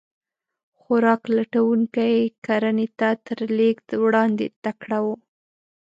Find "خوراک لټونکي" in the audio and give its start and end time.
0.79-2.13